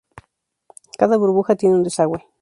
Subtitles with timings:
[0.97, 2.25] Cada burbuja tenía un desagüe.